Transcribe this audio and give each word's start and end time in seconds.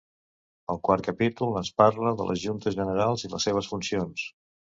El 0.75 0.79
quart 0.87 1.03
capítol 1.09 1.51
ens 1.59 1.69
parla 1.83 2.15
de 2.21 2.27
les 2.29 2.41
juntes 2.45 2.77
generals 2.79 3.27
i 3.27 3.31
les 3.35 3.49
seves 3.49 3.73
funcions. 3.75 4.27